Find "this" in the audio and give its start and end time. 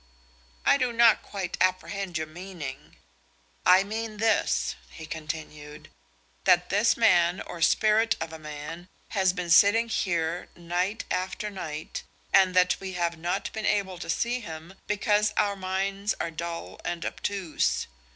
4.17-4.75, 6.69-6.97